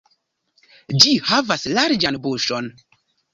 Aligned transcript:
Ĝi 1.03 1.13
havas 1.31 1.67
larĝan 1.75 2.19
buŝon. 2.25 2.73